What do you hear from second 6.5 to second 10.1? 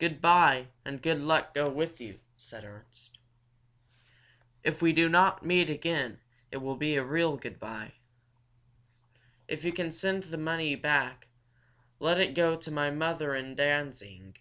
it will be a real good bye. If you can